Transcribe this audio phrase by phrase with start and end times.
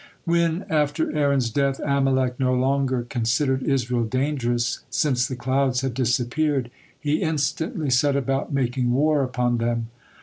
[0.25, 6.71] When, after Aaron's death, Amalek no longer considered Israel dangerous, since the clouds had disappeared,
[6.99, 9.89] he instantly set about making war upon them.